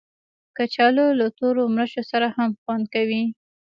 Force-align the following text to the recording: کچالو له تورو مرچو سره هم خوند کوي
کچالو 0.57 1.05
له 1.19 1.27
تورو 1.37 1.63
مرچو 1.75 2.01
سره 2.11 2.27
هم 2.37 2.49
خوند 2.61 2.85
کوي 2.93 3.23